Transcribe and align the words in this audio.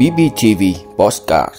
BBTV 0.00 0.62
Postcard 0.96 1.54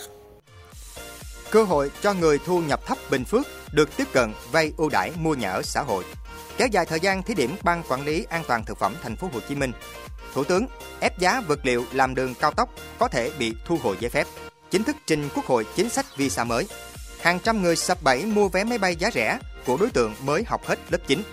Cơ 1.52 1.64
hội 1.64 1.92
cho 2.02 2.14
người 2.14 2.40
thu 2.46 2.62
nhập 2.62 2.86
thấp 2.86 2.98
Bình 3.10 3.26
Phước 3.26 3.48
được 3.72 3.98
tiếp 3.98 4.04
cận 4.14 4.34
vay 4.52 4.74
ưu 4.78 4.90
đãi 4.90 5.12
mua 5.20 5.36
nhà 5.36 5.52
ở 5.52 5.62
xã 5.62 5.82
hội. 5.82 6.04
Kéo 6.58 6.68
dài 6.68 6.86
thời 6.86 7.00
gian 7.00 7.24
thí 7.24 7.34
điểm 7.34 7.56
ban 7.64 7.84
quản 7.90 8.06
lý 8.06 8.26
an 8.30 8.44
toàn 8.48 8.64
thực 8.66 8.80
phẩm 8.80 8.96
thành 9.04 9.16
phố 9.16 9.30
Hồ 9.34 9.40
Chí 9.50 9.56
Minh. 9.56 9.72
Thủ 10.34 10.44
tướng 10.44 10.66
ép 11.00 11.20
giá 11.20 11.42
vật 11.42 11.60
liệu 11.64 11.86
làm 11.94 12.16
đường 12.16 12.34
cao 12.34 12.52
tốc 12.52 12.70
có 13.00 13.08
thể 13.08 13.32
bị 13.40 13.54
thu 13.66 13.78
hồi 13.84 13.98
giấy 14.00 14.10
phép. 14.10 14.28
Chính 14.72 14.84
thức 14.84 14.96
trình 15.08 15.30
Quốc 15.36 15.46
hội 15.46 15.66
chính 15.76 15.90
sách 15.90 16.18
visa 16.18 16.44
mới. 16.44 16.68
Hàng 17.22 17.40
trăm 17.40 17.62
người 17.62 17.76
sập 17.76 18.04
bẫy 18.04 18.26
mua 18.26 18.48
vé 18.48 18.64
máy 18.64 18.78
bay 18.78 18.96
giá 18.96 19.10
rẻ 19.14 19.40
của 19.66 19.78
đối 19.78 19.90
tượng 19.90 20.16
mới 20.26 20.44
học 20.44 20.66
hết 20.66 20.80
lớp 20.90 21.00
9. 21.08 21.24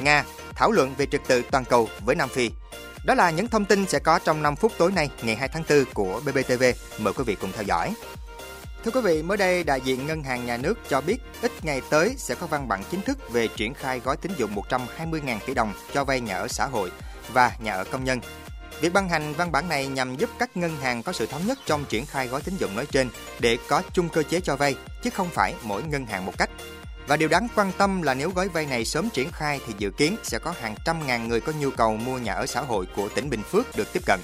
Nga 0.00 0.24
thảo 0.54 0.72
luận 0.72 0.94
về 0.98 1.06
trật 1.06 1.20
tự 1.26 1.42
toàn 1.50 1.64
cầu 1.64 1.88
với 2.04 2.16
Nam 2.16 2.28
Phi. 2.28 2.50
Đó 3.06 3.14
là 3.14 3.30
những 3.30 3.48
thông 3.48 3.64
tin 3.64 3.86
sẽ 3.86 3.98
có 3.98 4.18
trong 4.18 4.42
5 4.42 4.56
phút 4.56 4.72
tối 4.78 4.92
nay 4.92 5.10
ngày 5.22 5.36
2 5.36 5.48
tháng 5.48 5.62
4 5.68 5.84
của 5.94 6.20
BBTV. 6.20 6.62
Mời 6.98 7.12
quý 7.12 7.24
vị 7.26 7.36
cùng 7.40 7.52
theo 7.52 7.62
dõi. 7.62 7.94
Thưa 8.84 8.90
quý 8.90 9.00
vị, 9.00 9.22
mới 9.22 9.36
đây 9.36 9.64
đại 9.64 9.80
diện 9.80 10.06
Ngân 10.06 10.22
hàng 10.22 10.46
Nhà 10.46 10.56
nước 10.56 10.78
cho 10.88 11.00
biết 11.00 11.16
ít 11.42 11.52
ngày 11.62 11.82
tới 11.90 12.14
sẽ 12.16 12.34
có 12.34 12.46
văn 12.46 12.68
bản 12.68 12.82
chính 12.90 13.02
thức 13.02 13.32
về 13.32 13.48
triển 13.48 13.74
khai 13.74 14.00
gói 14.00 14.16
tín 14.16 14.32
dụng 14.36 14.54
120.000 14.54 15.38
tỷ 15.46 15.54
đồng 15.54 15.72
cho 15.94 16.04
vay 16.04 16.20
nhà 16.20 16.36
ở 16.36 16.48
xã 16.48 16.66
hội 16.66 16.92
và 17.32 17.52
nhà 17.60 17.72
ở 17.72 17.84
công 17.84 18.04
nhân. 18.04 18.20
Việc 18.80 18.92
ban 18.92 19.08
hành 19.08 19.34
văn 19.34 19.52
bản 19.52 19.68
này 19.68 19.86
nhằm 19.86 20.16
giúp 20.16 20.30
các 20.38 20.56
ngân 20.56 20.76
hàng 20.76 21.02
có 21.02 21.12
sự 21.12 21.26
thống 21.26 21.46
nhất 21.46 21.58
trong 21.66 21.84
triển 21.84 22.06
khai 22.06 22.28
gói 22.28 22.42
tín 22.42 22.56
dụng 22.56 22.76
nói 22.76 22.86
trên 22.86 23.08
để 23.40 23.58
có 23.68 23.82
chung 23.92 24.08
cơ 24.08 24.22
chế 24.22 24.40
cho 24.40 24.56
vay, 24.56 24.74
chứ 25.02 25.10
không 25.10 25.28
phải 25.28 25.54
mỗi 25.62 25.82
ngân 25.82 26.06
hàng 26.06 26.26
một 26.26 26.38
cách. 26.38 26.50
Và 27.06 27.16
điều 27.16 27.28
đáng 27.28 27.48
quan 27.56 27.72
tâm 27.78 28.02
là 28.02 28.14
nếu 28.14 28.30
gói 28.30 28.48
vay 28.48 28.66
này 28.66 28.84
sớm 28.84 29.10
triển 29.10 29.32
khai 29.32 29.60
thì 29.66 29.72
dự 29.78 29.90
kiến 29.90 30.16
sẽ 30.22 30.38
có 30.38 30.54
hàng 30.60 30.74
trăm 30.84 31.06
ngàn 31.06 31.28
người 31.28 31.40
có 31.40 31.52
nhu 31.60 31.70
cầu 31.70 31.96
mua 31.96 32.18
nhà 32.18 32.32
ở 32.32 32.46
xã 32.46 32.60
hội 32.60 32.86
của 32.96 33.08
tỉnh 33.08 33.30
Bình 33.30 33.42
Phước 33.42 33.76
được 33.76 33.92
tiếp 33.92 34.02
cận. 34.06 34.20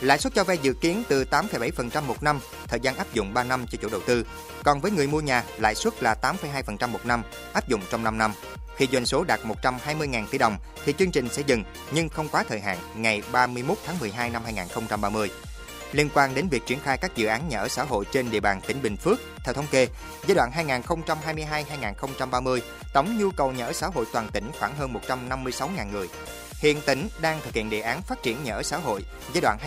Lãi 0.00 0.18
suất 0.18 0.34
cho 0.34 0.44
vay 0.44 0.58
dự 0.58 0.72
kiến 0.72 1.02
từ 1.08 1.24
8,7% 1.30 2.02
một 2.02 2.22
năm, 2.22 2.40
thời 2.68 2.80
gian 2.80 2.96
áp 2.96 3.06
dụng 3.12 3.34
3 3.34 3.44
năm 3.44 3.66
cho 3.70 3.78
chủ 3.82 3.88
đầu 3.88 4.00
tư. 4.06 4.26
Còn 4.64 4.80
với 4.80 4.90
người 4.90 5.06
mua 5.06 5.20
nhà, 5.20 5.44
lãi 5.58 5.74
suất 5.74 6.02
là 6.02 6.14
8,2% 6.22 6.88
một 6.88 7.06
năm, 7.06 7.22
áp 7.52 7.68
dụng 7.68 7.80
trong 7.90 8.04
5 8.04 8.18
năm. 8.18 8.32
Khi 8.76 8.88
doanh 8.92 9.06
số 9.06 9.24
đạt 9.24 9.40
120.000 9.62 10.26
tỷ 10.30 10.38
đồng 10.38 10.56
thì 10.84 10.94
chương 10.98 11.10
trình 11.10 11.28
sẽ 11.28 11.42
dừng 11.46 11.64
nhưng 11.92 12.08
không 12.08 12.28
quá 12.28 12.44
thời 12.48 12.60
hạn 12.60 12.78
ngày 12.96 13.22
31 13.32 13.78
tháng 13.86 13.98
12 13.98 14.30
năm 14.30 14.42
2030 14.44 15.30
liên 15.92 16.08
quan 16.14 16.34
đến 16.34 16.48
việc 16.48 16.66
triển 16.66 16.80
khai 16.80 16.98
các 16.98 17.16
dự 17.16 17.26
án 17.26 17.48
nhà 17.48 17.58
ở 17.58 17.68
xã 17.68 17.82
hội 17.82 18.04
trên 18.12 18.30
địa 18.30 18.40
bàn 18.40 18.60
tỉnh 18.66 18.82
Bình 18.82 18.96
Phước. 18.96 19.18
Theo 19.44 19.54
thống 19.54 19.66
kê, 19.70 19.88
giai 20.26 20.34
đoạn 20.34 20.50
2022-2030, 21.06 22.60
tổng 22.92 23.18
nhu 23.18 23.30
cầu 23.30 23.52
nhà 23.52 23.66
ở 23.66 23.72
xã 23.72 23.86
hội 23.86 24.04
toàn 24.12 24.28
tỉnh 24.32 24.50
khoảng 24.58 24.76
hơn 24.76 24.94
156.000 25.08 25.90
người. 25.92 26.08
Hiện 26.60 26.80
tỉnh 26.86 27.08
đang 27.20 27.40
thực 27.44 27.54
hiện 27.54 27.70
đề 27.70 27.80
án 27.80 28.02
phát 28.02 28.22
triển 28.22 28.44
nhà 28.44 28.54
ở 28.54 28.62
xã 28.62 28.76
hội 28.76 29.04
giai 29.34 29.40
đoạn 29.40 29.58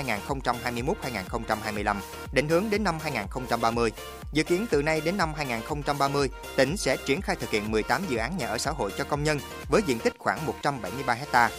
2021-2025, 1.68 1.96
định 2.34 2.50
hướng 2.50 2.70
đến 2.70 2.84
năm 2.84 2.98
2030. 3.04 3.92
Dự 4.34 4.44
kiến 4.44 4.66
từ 4.72 4.82
nay 4.82 5.02
đến 5.02 5.18
năm 5.18 5.34
2030, 5.34 6.30
tỉnh 6.56 6.78
sẽ 6.78 6.98
triển 7.06 7.22
khai 7.22 7.36
thực 7.36 7.50
hiện 7.50 7.72
18 7.72 8.06
dự 8.10 8.18
án 8.18 8.38
nhà 8.38 8.48
ở 8.48 8.58
xã 8.58 8.72
hội 8.72 8.92
cho 8.98 9.04
công 9.04 9.24
nhân 9.24 9.40
với 9.70 9.82
diện 9.86 10.00
tích 10.00 10.14
khoảng 10.20 10.46
173 10.46 11.18
ha. 11.32 11.50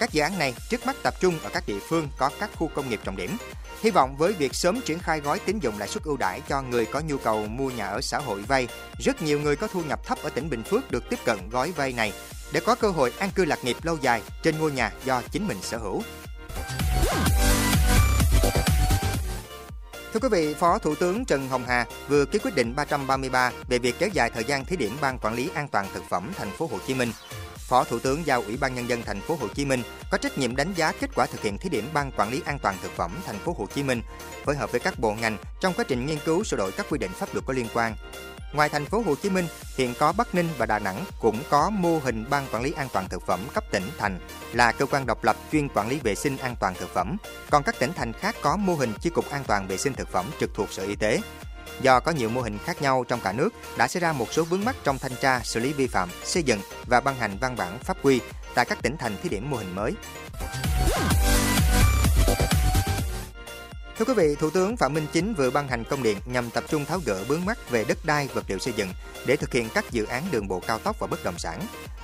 Các 0.00 0.12
dự 0.12 0.22
án 0.22 0.38
này 0.38 0.54
trước 0.68 0.86
mắt 0.86 0.96
tập 1.02 1.14
trung 1.20 1.38
ở 1.42 1.50
các 1.52 1.66
địa 1.66 1.78
phương 1.88 2.08
có 2.16 2.30
các 2.40 2.50
khu 2.56 2.70
công 2.74 2.88
nghiệp 2.88 3.00
trọng 3.04 3.16
điểm. 3.16 3.36
Hy 3.80 3.90
vọng 3.90 4.16
với 4.16 4.32
việc 4.32 4.54
sớm 4.54 4.80
triển 4.80 4.98
khai 4.98 5.20
gói 5.20 5.38
tín 5.38 5.58
dụng 5.58 5.78
lãi 5.78 5.88
suất 5.88 6.04
ưu 6.04 6.16
đãi 6.16 6.42
cho 6.48 6.62
người 6.62 6.86
có 6.86 7.00
nhu 7.00 7.18
cầu 7.18 7.46
mua 7.46 7.70
nhà 7.70 7.86
ở 7.86 8.00
xã 8.00 8.18
hội 8.18 8.42
vay, 8.42 8.68
rất 8.98 9.22
nhiều 9.22 9.40
người 9.40 9.56
có 9.56 9.66
thu 9.66 9.82
nhập 9.82 10.06
thấp 10.06 10.18
ở 10.22 10.30
tỉnh 10.30 10.50
Bình 10.50 10.62
Phước 10.62 10.90
được 10.90 11.10
tiếp 11.10 11.18
cận 11.24 11.38
gói 11.50 11.72
vay 11.72 11.92
này 11.92 12.12
để 12.52 12.60
có 12.60 12.74
cơ 12.74 12.90
hội 12.90 13.12
an 13.18 13.30
cư 13.34 13.44
lạc 13.44 13.64
nghiệp 13.64 13.76
lâu 13.82 13.98
dài 14.00 14.22
trên 14.42 14.58
ngôi 14.58 14.72
nhà 14.72 14.92
do 15.04 15.22
chính 15.32 15.48
mình 15.48 15.58
sở 15.62 15.78
hữu. 15.78 16.02
Thưa 20.12 20.20
quý 20.20 20.28
vị, 20.32 20.54
Phó 20.54 20.78
Thủ 20.78 20.94
tướng 20.94 21.24
Trần 21.24 21.48
Hồng 21.48 21.64
Hà 21.66 21.86
vừa 22.08 22.24
ký 22.24 22.38
quyết 22.38 22.54
định 22.54 22.74
333 22.76 23.52
về 23.68 23.78
việc 23.78 23.94
kéo 23.98 24.08
dài 24.12 24.30
thời 24.30 24.44
gian 24.44 24.64
thí 24.64 24.76
điểm 24.76 24.96
ban 25.00 25.18
quản 25.18 25.34
lý 25.34 25.50
an 25.54 25.68
toàn 25.68 25.86
thực 25.94 26.04
phẩm 26.08 26.30
thành 26.38 26.50
phố 26.50 26.68
Hồ 26.72 26.78
Chí 26.86 26.94
Minh. 26.94 27.12
Phó 27.70 27.84
Thủ 27.84 27.98
tướng 27.98 28.26
giao 28.26 28.42
Ủy 28.42 28.56
ban 28.56 28.74
nhân 28.74 28.88
dân 28.88 29.02
thành 29.02 29.20
phố 29.20 29.36
Hồ 29.40 29.48
Chí 29.54 29.64
Minh 29.64 29.82
có 30.10 30.18
trách 30.18 30.38
nhiệm 30.38 30.56
đánh 30.56 30.72
giá 30.74 30.92
kết 31.00 31.10
quả 31.14 31.26
thực 31.26 31.42
hiện 31.42 31.58
thí 31.58 31.68
điểm 31.68 31.88
ban 31.92 32.12
quản 32.12 32.30
lý 32.30 32.42
an 32.44 32.58
toàn 32.58 32.76
thực 32.82 32.96
phẩm 32.96 33.10
thành 33.26 33.38
phố 33.38 33.54
Hồ 33.58 33.66
Chí 33.74 33.82
Minh, 33.82 34.02
phối 34.44 34.56
hợp 34.56 34.72
với 34.72 34.80
các 34.80 34.98
bộ 34.98 35.14
ngành 35.14 35.36
trong 35.60 35.74
quá 35.74 35.84
trình 35.88 36.06
nghiên 36.06 36.18
cứu 36.24 36.44
sửa 36.44 36.56
đổi 36.56 36.72
các 36.72 36.86
quy 36.90 36.98
định 36.98 37.10
pháp 37.10 37.28
luật 37.32 37.44
có 37.46 37.52
liên 37.52 37.66
quan. 37.74 37.96
Ngoài 38.52 38.68
thành 38.68 38.84
phố 38.84 39.02
Hồ 39.06 39.14
Chí 39.14 39.30
Minh, 39.30 39.46
hiện 39.76 39.94
có 39.98 40.12
Bắc 40.12 40.34
Ninh 40.34 40.48
và 40.58 40.66
Đà 40.66 40.78
Nẵng 40.78 41.04
cũng 41.20 41.42
có 41.50 41.70
mô 41.70 41.98
hình 41.98 42.24
ban 42.30 42.46
quản 42.52 42.62
lý 42.62 42.72
an 42.72 42.88
toàn 42.92 43.08
thực 43.08 43.26
phẩm 43.26 43.40
cấp 43.54 43.64
tỉnh 43.70 43.90
thành 43.98 44.18
là 44.52 44.72
cơ 44.72 44.86
quan 44.86 45.06
độc 45.06 45.24
lập 45.24 45.36
chuyên 45.52 45.68
quản 45.68 45.88
lý 45.88 45.98
vệ 45.98 46.14
sinh 46.14 46.36
an 46.36 46.56
toàn 46.60 46.74
thực 46.74 46.94
phẩm. 46.94 47.16
Còn 47.50 47.62
các 47.62 47.78
tỉnh 47.78 47.92
thành 47.92 48.12
khác 48.12 48.36
có 48.42 48.56
mô 48.56 48.74
hình 48.74 48.92
chi 49.00 49.10
cục 49.10 49.30
an 49.30 49.44
toàn 49.46 49.66
vệ 49.66 49.76
sinh 49.76 49.92
thực 49.92 50.08
phẩm 50.08 50.26
trực 50.40 50.54
thuộc 50.54 50.72
Sở 50.72 50.82
Y 50.82 50.94
tế. 50.94 51.20
Do 51.82 52.00
có 52.00 52.12
nhiều 52.12 52.28
mô 52.28 52.40
hình 52.40 52.58
khác 52.64 52.82
nhau 52.82 53.04
trong 53.08 53.20
cả 53.20 53.32
nước 53.32 53.48
đã 53.76 53.88
xảy 53.88 54.00
ra 54.00 54.12
một 54.12 54.32
số 54.32 54.44
vướng 54.44 54.64
mắc 54.64 54.76
trong 54.84 54.98
thanh 54.98 55.12
tra, 55.20 55.40
xử 55.44 55.60
lý 55.60 55.72
vi 55.72 55.86
phạm, 55.86 56.08
xây 56.24 56.42
dựng 56.42 56.60
và 56.86 57.00
ban 57.00 57.16
hành 57.16 57.38
văn 57.40 57.56
bản 57.56 57.78
pháp 57.78 57.96
quy 58.02 58.20
tại 58.54 58.64
các 58.64 58.82
tỉnh 58.82 58.96
thành 58.96 59.16
thí 59.22 59.28
điểm 59.28 59.50
mô 59.50 59.56
hình 59.56 59.74
mới. 59.74 59.92
Thưa 64.00 64.06
quý 64.06 64.14
vị, 64.14 64.34
Thủ 64.34 64.50
tướng 64.50 64.76
Phạm 64.76 64.94
Minh 64.94 65.06
Chính 65.12 65.34
vừa 65.34 65.50
ban 65.50 65.68
hành 65.68 65.84
công 65.84 66.02
điện 66.02 66.18
nhằm 66.24 66.50
tập 66.50 66.64
trung 66.68 66.84
tháo 66.84 67.00
gỡ 67.04 67.24
bướng 67.28 67.44
mắc 67.44 67.70
về 67.70 67.84
đất 67.84 67.98
đai, 68.04 68.28
vật 68.34 68.44
liệu 68.48 68.58
xây 68.58 68.74
dựng 68.76 68.88
để 69.26 69.36
thực 69.36 69.52
hiện 69.52 69.68
các 69.74 69.90
dự 69.90 70.04
án 70.04 70.24
đường 70.30 70.48
bộ 70.48 70.60
cao 70.66 70.78
tốc 70.78 70.96
và 70.98 71.06
bất 71.06 71.24
động 71.24 71.38
sản. 71.38 71.60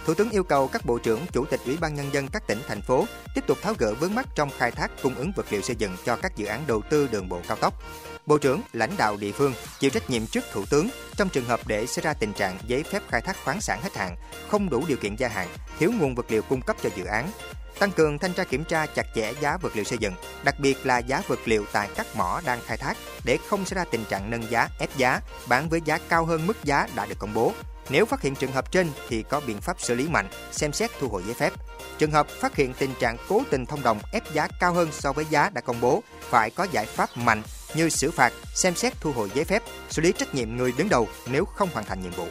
Thủ 0.06 0.14
tướng 0.14 0.30
yêu 0.30 0.42
cầu 0.44 0.68
các 0.68 0.86
bộ 0.86 0.98
trưởng, 0.98 1.20
chủ 1.32 1.44
tịch 1.44 1.60
Ủy 1.66 1.76
ban 1.80 1.94
nhân 1.94 2.06
dân 2.12 2.28
các 2.28 2.46
tỉnh 2.46 2.58
thành 2.68 2.82
phố 2.82 3.06
tiếp 3.34 3.44
tục 3.46 3.58
tháo 3.62 3.74
gỡ 3.78 3.94
vướng 3.94 4.14
mắc 4.14 4.26
trong 4.34 4.50
khai 4.58 4.70
thác 4.70 4.90
cung 5.02 5.14
ứng 5.14 5.32
vật 5.36 5.46
liệu 5.50 5.62
xây 5.62 5.76
dựng 5.76 5.96
cho 6.04 6.16
các 6.16 6.36
dự 6.36 6.46
án 6.46 6.64
đầu 6.66 6.82
tư 6.90 7.08
đường 7.12 7.28
bộ 7.28 7.40
cao 7.48 7.56
tốc. 7.56 7.82
Bộ 8.26 8.38
trưởng, 8.38 8.60
lãnh 8.72 8.96
đạo 8.96 9.16
địa 9.16 9.32
phương 9.32 9.54
chịu 9.78 9.90
trách 9.90 10.10
nhiệm 10.10 10.26
trước 10.26 10.44
Thủ 10.52 10.64
tướng 10.70 10.88
trong 11.16 11.28
trường 11.28 11.44
hợp 11.44 11.60
để 11.66 11.86
xảy 11.86 12.02
ra 12.02 12.14
tình 12.14 12.32
trạng 12.32 12.58
giấy 12.66 12.82
phép 12.82 13.02
khai 13.08 13.20
thác 13.20 13.36
khoáng 13.44 13.60
sản 13.60 13.80
hết 13.82 13.96
hạn, 13.96 14.16
không 14.48 14.70
đủ 14.70 14.84
điều 14.88 14.96
kiện 14.96 15.16
gia 15.16 15.28
hạn, 15.28 15.48
thiếu 15.78 15.92
nguồn 15.98 16.14
vật 16.14 16.26
liệu 16.28 16.42
cung 16.42 16.62
cấp 16.62 16.76
cho 16.82 16.90
dự 16.96 17.04
án, 17.04 17.30
tăng 17.78 17.92
cường 17.92 18.18
thanh 18.18 18.32
tra 18.32 18.44
kiểm 18.44 18.64
tra 18.64 18.86
chặt 18.86 19.06
chẽ 19.14 19.32
giá 19.40 19.56
vật 19.56 19.76
liệu 19.76 19.84
xây 19.84 19.98
dựng, 19.98 20.14
đặc 20.44 20.54
biệt 20.58 20.86
là 20.86 20.98
giá 20.98 21.22
vật 21.28 21.38
liệu 21.44 21.64
tại 21.72 21.88
các 21.94 22.06
mỏ 22.16 22.40
đang 22.44 22.60
khai 22.66 22.76
thác 22.76 22.96
để 23.24 23.38
không 23.48 23.64
xảy 23.64 23.76
ra 23.76 23.84
tình 23.90 24.04
trạng 24.04 24.30
nâng 24.30 24.50
giá, 24.50 24.68
ép 24.78 24.96
giá, 24.96 25.20
bán 25.48 25.68
với 25.68 25.80
giá 25.84 25.98
cao 26.08 26.24
hơn 26.24 26.46
mức 26.46 26.64
giá 26.64 26.88
đã 26.94 27.06
được 27.06 27.18
công 27.18 27.34
bố. 27.34 27.52
Nếu 27.88 28.06
phát 28.06 28.22
hiện 28.22 28.34
trường 28.34 28.52
hợp 28.52 28.72
trên 28.72 28.90
thì 29.08 29.22
có 29.22 29.40
biện 29.46 29.60
pháp 29.60 29.80
xử 29.80 29.94
lý 29.94 30.08
mạnh, 30.08 30.28
xem 30.52 30.72
xét 30.72 30.90
thu 31.00 31.08
hồi 31.08 31.22
giấy 31.26 31.34
phép. 31.34 31.52
Trường 31.98 32.10
hợp 32.10 32.28
phát 32.28 32.56
hiện 32.56 32.74
tình 32.78 32.94
trạng 33.00 33.16
cố 33.28 33.42
tình 33.50 33.66
thông 33.66 33.82
đồng 33.82 34.00
ép 34.12 34.32
giá 34.32 34.48
cao 34.60 34.72
hơn 34.72 34.88
so 34.92 35.12
với 35.12 35.24
giá 35.30 35.50
đã 35.54 35.60
công 35.60 35.80
bố, 35.80 36.02
phải 36.20 36.50
có 36.50 36.66
giải 36.72 36.86
pháp 36.86 37.16
mạnh 37.16 37.42
như 37.74 37.88
xử 37.88 38.10
phạt, 38.10 38.32
xem 38.54 38.74
xét 38.74 38.92
thu 39.00 39.12
hồi 39.12 39.30
giấy 39.34 39.44
phép, 39.44 39.62
xử 39.90 40.02
lý 40.02 40.12
trách 40.12 40.34
nhiệm 40.34 40.56
người 40.56 40.72
đứng 40.78 40.88
đầu 40.88 41.08
nếu 41.26 41.44
không 41.44 41.68
hoàn 41.72 41.86
thành 41.86 42.02
nhiệm 42.02 42.12
vụ. 42.12 42.26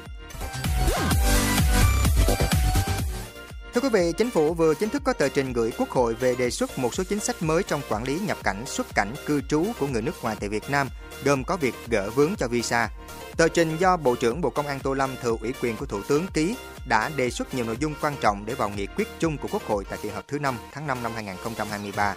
Thưa 3.76 3.82
quý 3.82 3.90
vị, 3.90 4.14
Chính 4.18 4.30
phủ 4.30 4.54
vừa 4.54 4.74
chính 4.74 4.90
thức 4.90 5.02
có 5.06 5.14
tờ 5.14 5.30
trình 5.30 5.54
gửi 5.54 5.72
Quốc 5.78 5.90
hội 5.90 6.14
về 6.14 6.36
đề 6.36 6.50
xuất 6.50 6.80
một 6.80 6.94
số 6.94 7.04
chính 7.04 7.20
sách 7.20 7.44
mới 7.44 7.64
trong 7.64 7.82
quản 7.90 8.04
lý 8.04 8.20
nhập 8.20 8.38
cảnh, 8.44 8.64
xuất 8.66 8.88
cảnh, 8.96 9.14
cư 9.26 9.42
trú 9.42 9.66
của 9.80 9.88
người 9.88 10.02
nước 10.02 10.24
ngoài 10.24 10.38
tại 10.40 10.50
Việt 10.50 10.70
Nam, 10.70 10.90
gồm 11.24 11.44
có 11.44 11.58
việc 11.58 11.76
gỡ 11.88 12.10
vướng 12.10 12.36
cho 12.38 12.48
visa. 12.48 12.90
Tờ 13.38 13.48
trình 13.48 13.78
do 13.78 13.98
Bộ 13.98 14.16
trưởng 14.16 14.42
Bộ 14.42 14.50
Công 14.50 14.68
an 14.68 14.80
Tô 14.80 14.94
Lâm 14.94 15.16
thừa 15.22 15.36
ủy 15.42 15.54
quyền 15.62 15.78
của 15.78 15.86
Thủ 15.86 16.02
tướng 16.08 16.28
ký 16.34 16.56
đã 16.88 17.10
đề 17.16 17.30
xuất 17.30 17.54
nhiều 17.54 17.66
nội 17.66 17.78
dung 17.80 17.94
quan 18.02 18.16
trọng 18.22 18.46
để 18.46 18.54
vào 18.54 18.70
nghị 18.70 18.88
quyết 18.88 19.08
chung 19.20 19.38
của 19.38 19.48
Quốc 19.52 19.64
hội 19.68 19.86
tại 19.90 20.00
kỳ 20.02 20.10
họp 20.10 20.28
thứ 20.28 20.40
5 20.40 20.56
tháng 20.72 20.88
5 20.88 21.04
năm 21.04 21.12
2023. 21.16 22.16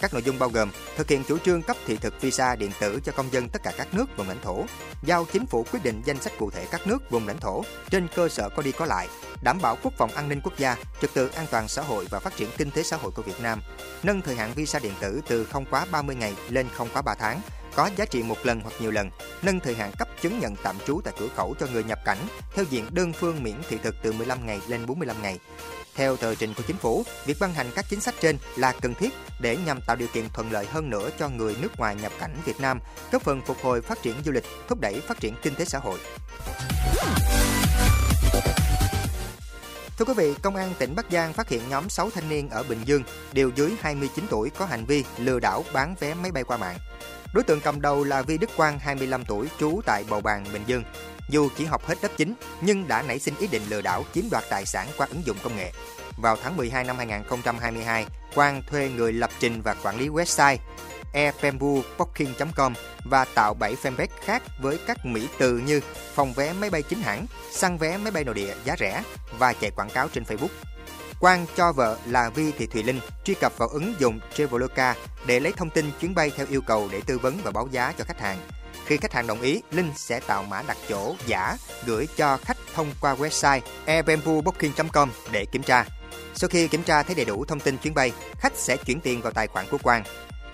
Các 0.00 0.12
nội 0.12 0.22
dung 0.22 0.38
bao 0.38 0.48
gồm 0.48 0.70
thực 0.96 1.08
hiện 1.08 1.24
chủ 1.28 1.38
trương 1.38 1.62
cấp 1.62 1.76
thị 1.86 1.96
thực 1.96 2.20
visa 2.20 2.56
điện 2.56 2.70
tử 2.80 3.00
cho 3.04 3.12
công 3.12 3.32
dân 3.32 3.48
tất 3.48 3.62
cả 3.62 3.72
các 3.78 3.94
nước 3.94 4.16
vùng 4.16 4.28
lãnh 4.28 4.40
thổ, 4.42 4.64
giao 5.02 5.26
chính 5.32 5.46
phủ 5.46 5.64
quyết 5.72 5.84
định 5.84 6.02
danh 6.04 6.20
sách 6.20 6.32
cụ 6.38 6.50
thể 6.50 6.66
các 6.70 6.86
nước 6.86 7.10
vùng 7.10 7.26
lãnh 7.26 7.38
thổ 7.40 7.62
trên 7.90 8.08
cơ 8.14 8.28
sở 8.28 8.48
có 8.48 8.62
đi 8.62 8.72
có 8.72 8.86
lại, 8.86 9.08
đảm 9.42 9.58
bảo 9.62 9.76
quốc 9.82 9.92
phòng 9.96 10.10
an 10.10 10.28
ninh 10.28 10.40
quốc 10.44 10.58
gia, 10.58 10.76
trật 11.00 11.14
tự 11.14 11.28
an 11.28 11.46
toàn 11.50 11.68
xã 11.68 11.82
hội 11.82 12.06
và 12.10 12.18
phát 12.18 12.36
triển 12.36 12.48
kinh 12.56 12.70
tế 12.70 12.82
xã 12.82 12.96
hội 12.96 13.10
của 13.10 13.22
Việt 13.22 13.40
Nam, 13.42 13.60
nâng 14.02 14.22
thời 14.22 14.34
hạn 14.34 14.52
visa 14.54 14.78
điện 14.78 14.92
tử 15.00 15.20
từ 15.28 15.44
không 15.44 15.64
quá 15.70 15.86
30 15.90 16.16
ngày 16.16 16.34
lên 16.48 16.66
không 16.74 16.88
quá 16.92 17.02
3 17.02 17.14
tháng, 17.14 17.40
có 17.74 17.90
giá 17.96 18.04
trị 18.04 18.22
một 18.22 18.38
lần 18.42 18.60
hoặc 18.60 18.72
nhiều 18.80 18.90
lần, 18.90 19.10
nâng 19.42 19.60
thời 19.60 19.74
hạn 19.74 19.92
cấp 19.98 20.08
chứng 20.20 20.38
nhận 20.38 20.56
tạm 20.62 20.76
trú 20.86 21.00
tại 21.04 21.14
cửa 21.18 21.28
khẩu 21.36 21.54
cho 21.60 21.66
người 21.72 21.84
nhập 21.84 21.98
cảnh 22.04 22.18
theo 22.54 22.64
diện 22.70 22.86
đơn 22.90 23.12
phương 23.12 23.42
miễn 23.42 23.56
thị 23.68 23.78
thực 23.82 23.94
từ 24.02 24.12
15 24.12 24.46
ngày 24.46 24.60
lên 24.68 24.86
45 24.86 25.22
ngày. 25.22 25.38
Theo 25.98 26.16
tờ 26.16 26.34
trình 26.34 26.54
của 26.54 26.62
chính 26.66 26.76
phủ, 26.76 27.04
việc 27.26 27.36
ban 27.40 27.54
hành 27.54 27.66
các 27.74 27.84
chính 27.88 28.00
sách 28.00 28.14
trên 28.20 28.38
là 28.56 28.72
cần 28.72 28.94
thiết 28.94 29.14
để 29.40 29.56
nhằm 29.56 29.80
tạo 29.86 29.96
điều 29.96 30.08
kiện 30.08 30.28
thuận 30.28 30.52
lợi 30.52 30.66
hơn 30.66 30.90
nữa 30.90 31.10
cho 31.18 31.28
người 31.28 31.56
nước 31.62 31.78
ngoài 31.78 31.96
nhập 32.02 32.12
cảnh 32.20 32.36
Việt 32.44 32.60
Nam, 32.60 32.80
góp 33.12 33.22
phần 33.22 33.40
phục 33.46 33.56
hồi 33.62 33.82
phát 33.82 34.02
triển 34.02 34.14
du 34.24 34.32
lịch, 34.32 34.44
thúc 34.68 34.80
đẩy 34.80 35.00
phát 35.00 35.20
triển 35.20 35.34
kinh 35.42 35.54
tế 35.54 35.64
xã 35.64 35.78
hội. 35.78 35.98
Thưa 39.98 40.04
quý 40.04 40.14
vị, 40.16 40.34
Công 40.42 40.56
an 40.56 40.72
tỉnh 40.78 40.94
Bắc 40.94 41.06
Giang 41.10 41.32
phát 41.32 41.48
hiện 41.48 41.62
nhóm 41.68 41.88
6 41.88 42.10
thanh 42.10 42.28
niên 42.28 42.50
ở 42.50 42.62
Bình 42.62 42.80
Dương 42.84 43.02
đều 43.32 43.50
dưới 43.56 43.72
29 43.80 44.26
tuổi 44.30 44.50
có 44.50 44.66
hành 44.66 44.84
vi 44.84 45.04
lừa 45.18 45.40
đảo 45.40 45.64
bán 45.72 45.94
vé 46.00 46.14
máy 46.14 46.32
bay 46.32 46.44
qua 46.44 46.56
mạng. 46.56 46.78
Đối 47.34 47.44
tượng 47.44 47.60
cầm 47.60 47.80
đầu 47.80 48.04
là 48.04 48.22
Vi 48.22 48.38
Đức 48.38 48.50
Quang, 48.56 48.78
25 48.78 49.24
tuổi, 49.24 49.48
trú 49.58 49.80
tại 49.86 50.04
Bầu 50.10 50.20
Bàng, 50.20 50.44
Bình 50.52 50.62
Dương. 50.66 50.84
Dù 51.28 51.48
chỉ 51.56 51.64
học 51.64 51.86
hết 51.86 51.94
lớp 52.02 52.08
9 52.16 52.34
nhưng 52.60 52.88
đã 52.88 53.02
nảy 53.02 53.18
sinh 53.18 53.34
ý 53.38 53.46
định 53.46 53.62
lừa 53.68 53.80
đảo 53.80 54.04
chiếm 54.14 54.24
đoạt 54.30 54.44
tài 54.50 54.66
sản 54.66 54.88
qua 54.96 55.06
ứng 55.10 55.26
dụng 55.26 55.36
công 55.42 55.56
nghệ. 55.56 55.72
Vào 56.16 56.36
tháng 56.42 56.56
12 56.56 56.84
năm 56.84 56.96
2022, 56.96 58.06
Quang 58.34 58.62
thuê 58.70 58.90
người 58.96 59.12
lập 59.12 59.30
trình 59.38 59.62
và 59.62 59.76
quản 59.82 59.98
lý 59.98 60.08
website. 60.08 60.56
airpembooking.com 61.12 62.74
và 63.04 63.24
tạo 63.24 63.54
7 63.54 63.74
fanpage 63.82 64.06
khác 64.24 64.42
với 64.60 64.78
các 64.86 65.06
mỹ 65.06 65.28
từ 65.38 65.58
như 65.58 65.80
phòng 66.14 66.32
vé 66.32 66.52
máy 66.52 66.70
bay 66.70 66.82
chính 66.82 67.02
hãng, 67.02 67.26
săn 67.52 67.78
vé 67.78 67.96
máy 67.96 68.10
bay 68.10 68.24
nội 68.24 68.34
địa 68.34 68.54
giá 68.64 68.76
rẻ 68.78 69.02
và 69.38 69.52
chạy 69.52 69.70
quảng 69.70 69.90
cáo 69.90 70.08
trên 70.08 70.24
Facebook. 70.24 70.48
Quang 71.20 71.46
cho 71.56 71.72
vợ 71.72 71.98
là 72.06 72.30
Vi 72.30 72.52
Thị 72.52 72.66
Thùy 72.66 72.82
Linh 72.82 73.00
truy 73.24 73.34
cập 73.34 73.58
vào 73.58 73.68
ứng 73.68 73.94
dụng 73.98 74.20
Traveloka 74.34 74.94
để 75.26 75.40
lấy 75.40 75.52
thông 75.52 75.70
tin 75.70 75.90
chuyến 76.00 76.14
bay 76.14 76.32
theo 76.36 76.46
yêu 76.50 76.60
cầu 76.60 76.88
để 76.92 77.00
tư 77.06 77.18
vấn 77.18 77.38
và 77.42 77.50
báo 77.50 77.68
giá 77.70 77.94
cho 77.98 78.04
khách 78.04 78.20
hàng. 78.20 78.38
Khi 78.88 78.96
khách 78.96 79.12
hàng 79.12 79.26
đồng 79.26 79.40
ý, 79.40 79.62
Linh 79.70 79.92
sẽ 79.96 80.20
tạo 80.20 80.42
mã 80.42 80.62
đặt 80.62 80.76
chỗ 80.88 81.14
giả 81.26 81.56
gửi 81.86 82.08
cho 82.16 82.36
khách 82.36 82.56
thông 82.74 82.92
qua 83.00 83.14
website 83.14 83.60
e 83.84 83.94
airbamboo.booking.com 83.94 85.10
để 85.32 85.44
kiểm 85.44 85.62
tra. 85.62 85.84
Sau 86.34 86.48
khi 86.48 86.68
kiểm 86.68 86.82
tra 86.82 87.02
thấy 87.02 87.14
đầy 87.14 87.24
đủ 87.24 87.44
thông 87.44 87.60
tin 87.60 87.78
chuyến 87.78 87.94
bay, 87.94 88.12
khách 88.38 88.52
sẽ 88.56 88.76
chuyển 88.76 89.00
tiền 89.00 89.22
vào 89.22 89.32
tài 89.32 89.46
khoản 89.46 89.66
của 89.70 89.78
Quang. 89.78 90.04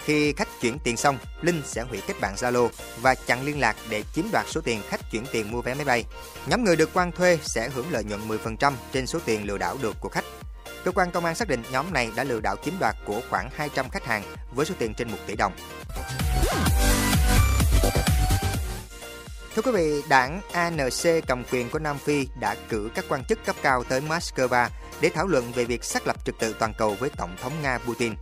Khi 0.05 0.33
khách 0.33 0.49
chuyển 0.61 0.79
tiền 0.85 0.97
xong, 0.97 1.19
Linh 1.43 1.63
sẽ 1.67 1.83
hủy 1.83 2.01
kết 2.07 2.15
bạn 2.21 2.35
Zalo 2.35 2.69
và 3.01 3.15
chặn 3.15 3.45
liên 3.45 3.61
lạc 3.61 3.77
để 3.89 4.03
chiếm 4.15 4.25
đoạt 4.33 4.47
số 4.49 4.61
tiền 4.61 4.83
khách 4.89 5.01
chuyển 5.11 5.25
tiền 5.33 5.51
mua 5.51 5.63
vé 5.63 5.75
máy 5.75 5.85
bay. 5.85 6.05
Nhóm 6.47 6.65
người 6.65 6.77
được 6.77 6.95
Quang 6.95 7.13
thuê 7.13 7.39
sẽ 7.43 7.69
hưởng 7.69 7.87
lợi 7.91 8.05
nhuận 8.05 8.29
10% 8.29 8.73
trên 8.93 9.07
số 9.07 9.19
tiền 9.25 9.47
lừa 9.47 9.59
đảo 9.59 9.77
được 9.83 9.97
của 10.01 10.09
khách. 10.09 10.25
Cơ 10.85 10.91
quan 10.91 11.11
công 11.11 11.25
an 11.25 11.35
xác 11.35 11.49
định 11.49 11.63
nhóm 11.71 11.93
này 11.93 12.11
đã 12.17 12.25
lừa 12.25 12.41
đảo 12.41 12.57
chiếm 12.65 12.75
đoạt 12.81 12.97
của 13.07 13.21
khoảng 13.31 13.51
200 13.57 13.91
khách 13.91 14.05
hàng 14.05 14.23
với 14.55 14.67
số 14.67 14.75
tiền 14.79 14.95
trên 14.95 15.11
1 15.11 15.19
tỷ 15.27 15.37
đồng. 15.37 15.53
Thưa 19.55 19.63
quý 19.63 19.71
vị, 19.73 20.03
đảng 20.09 20.41
ANC 20.53 21.27
cầm 21.27 21.45
quyền 21.53 21.71
của 21.71 21.79
Nam 21.79 21.99
Phi 21.99 22.29
đã 22.41 22.57
cử 22.69 22.91
các 22.95 23.05
quan 23.09 23.25
chức 23.25 23.45
cấp 23.45 23.57
cao 23.63 23.85
tới 23.85 24.01
Moscow 24.01 24.69
để 25.01 25.11
thảo 25.15 25.27
luận 25.27 25.53
về 25.53 25.65
việc 25.65 25.85
xác 25.85 26.07
lập 26.07 26.17
trật 26.25 26.35
tự 26.39 26.55
toàn 26.59 26.73
cầu 26.79 26.97
với 27.01 27.11
Tổng 27.17 27.37
thống 27.43 27.53
Nga 27.63 27.79
Putin. 27.79 28.15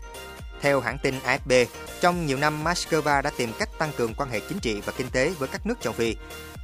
Theo 0.60 0.80
hãng 0.80 0.98
tin 1.02 1.14
AFP, 1.24 1.66
trong 2.00 2.26
nhiều 2.26 2.38
năm 2.38 2.64
Moscow 2.64 3.22
đã 3.22 3.30
tìm 3.36 3.52
cách 3.58 3.68
tăng 3.78 3.92
cường 3.96 4.14
quan 4.14 4.30
hệ 4.30 4.40
chính 4.48 4.58
trị 4.58 4.80
và 4.80 4.92
kinh 4.96 5.10
tế 5.12 5.32
với 5.38 5.48
các 5.48 5.66
nước 5.66 5.80
châu 5.80 5.92
Phi. 5.92 6.16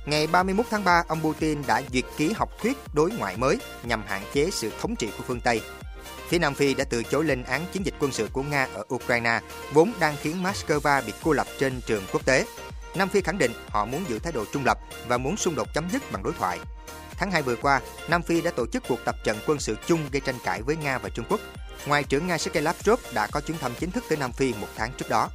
Ngày 0.07 0.27
31 0.27 0.67
tháng 0.71 0.85
3, 0.85 1.05
ông 1.09 1.21
Putin 1.23 1.63
đã 1.67 1.83
duyệt 1.93 2.05
ký 2.17 2.33
học 2.33 2.51
thuyết 2.63 2.77
đối 2.93 3.11
ngoại 3.11 3.37
mới 3.37 3.59
nhằm 3.83 4.03
hạn 4.07 4.23
chế 4.33 4.51
sự 4.53 4.73
thống 4.81 4.97
trị 4.97 5.09
của 5.19 5.25
phương 5.27 5.41
Tây. 5.41 5.61
Phía 6.29 6.39
Nam 6.39 6.55
Phi 6.55 6.75
đã 6.75 6.85
từ 6.85 7.03
chối 7.03 7.25
lên 7.25 7.43
án 7.43 7.67
chiến 7.73 7.87
dịch 7.87 7.95
quân 7.99 8.13
sự 8.13 8.29
của 8.33 8.43
Nga 8.43 8.69
ở 8.75 8.85
Ukraine, 8.95 9.41
vốn 9.73 9.93
đang 10.01 10.17
khiến 10.23 10.43
Moscow 10.43 11.07
bị 11.07 11.13
cô 11.25 11.33
lập 11.33 11.47
trên 11.59 11.81
trường 11.87 12.03
quốc 12.13 12.27
tế. 12.27 12.45
Nam 12.95 13.09
Phi 13.09 13.21
khẳng 13.21 13.39
định 13.39 13.53
họ 13.71 13.85
muốn 13.85 14.05
giữ 14.09 14.19
thái 14.19 14.33
độ 14.33 14.45
trung 14.53 14.65
lập 14.65 14.79
và 15.09 15.19
muốn 15.19 15.37
xung 15.37 15.55
đột 15.55 15.75
chấm 15.75 15.91
dứt 15.93 16.13
bằng 16.13 16.23
đối 16.23 16.33
thoại. 16.33 16.59
Tháng 17.19 17.31
2 17.31 17.43
vừa 17.43 17.57
qua, 17.57 17.81
Nam 18.09 18.23
Phi 18.23 18.41
đã 18.41 18.51
tổ 18.51 18.67
chức 18.67 18.83
cuộc 18.89 18.99
tập 19.05 19.17
trận 19.25 19.39
quân 19.47 19.59
sự 19.59 19.77
chung 19.87 20.01
gây 20.13 20.21
tranh 20.21 20.39
cãi 20.45 20.63
với 20.63 20.77
Nga 20.77 20.99
và 20.99 21.09
Trung 21.09 21.25
Quốc. 21.29 21.41
Ngoại 21.87 22.05
trưởng 22.05 22.27
Nga 22.27 22.39
Sergei 22.39 22.63
Lavrov 22.63 23.01
đã 23.15 23.27
có 23.27 23.41
chuyến 23.41 23.59
thăm 23.59 23.73
chính 23.81 23.91
thức 23.91 24.05
tới 24.09 24.19
Nam 24.19 24.33
Phi 24.33 24.55
một 24.61 24.69
tháng 24.77 24.93
trước 24.99 25.09
đó. 25.09 25.29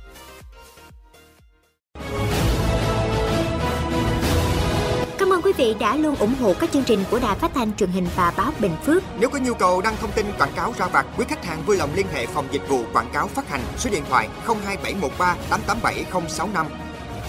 Cảm 5.20 5.34
ơn 5.34 5.42
quý 5.42 5.54
vị 5.58 5.76
đã 5.80 5.96
luôn 5.96 6.16
ủng 6.16 6.36
hộ 6.42 6.54
các 6.60 6.72
chương 6.72 6.84
trình 6.84 7.04
của 7.12 7.20
Đài 7.20 7.40
Phát 7.40 7.52
thanh 7.54 7.76
truyền 7.76 7.90
hình 7.90 8.08
và 8.16 8.34
báo 8.38 8.52
Bình 8.60 8.76
Phước. 8.86 9.04
Nếu 9.20 9.30
có 9.30 9.40
nhu 9.40 9.54
cầu 9.54 9.82
đăng 9.82 9.98
thông 9.98 10.12
tin 10.12 10.26
quảng 10.38 10.54
cáo 10.56 10.74
ra 10.78 10.88
vặt, 10.88 11.06
quý 11.18 11.26
khách 11.30 11.46
hàng 11.46 11.64
vui 11.66 11.78
lòng 11.78 11.90
liên 11.96 12.08
hệ 12.14 12.26
phòng 12.26 12.48
dịch 12.52 12.68
vụ 12.68 12.84
quảng 12.94 13.10
cáo 13.14 13.28
phát 13.28 13.50
hành 13.50 13.62
số 13.78 13.90
điện 13.90 14.04
thoại 14.10 14.30
02713 14.46 15.36
887065. 15.50 16.83